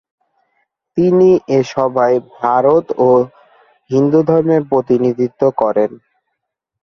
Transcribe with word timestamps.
তিনি 0.97 1.29
ওই 1.49 1.63
সভায় 1.73 2.17
ভারত 2.37 2.85
ও 2.99 3.09
হিন্দুধর্মের 3.89 4.61
প্রতিনিধিত্ব 4.71 5.41
করেন। 5.61 5.91